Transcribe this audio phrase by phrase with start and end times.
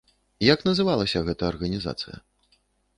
[0.53, 2.15] Як называлася гэта арганізацыя?